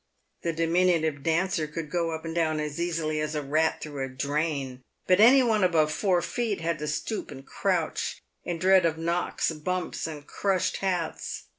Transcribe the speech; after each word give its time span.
The 0.41 0.51
diminutive 0.51 1.21
Dancer 1.21 1.67
could 1.67 1.91
go 1.91 2.09
up 2.09 2.25
and 2.25 2.33
down 2.33 2.59
as 2.59 2.79
easily 2.81 3.19
as 3.19 3.35
a 3.35 3.43
rat 3.43 3.81
through 3.81 4.03
a 4.03 4.09
drain, 4.09 4.81
but 5.05 5.19
any 5.19 5.43
one 5.43 5.63
above 5.63 5.91
four 5.91 6.23
feet 6.23 6.59
had 6.59 6.79
to 6.79 6.87
stoop 6.87 7.29
and 7.29 7.45
crouch, 7.45 8.19
in 8.43 8.57
dread 8.57 8.83
of 8.83 8.97
knocks, 8.97 9.51
bumps, 9.51 10.07
and 10.07 10.25
crushed 10.25 10.77
hats. 10.77 11.45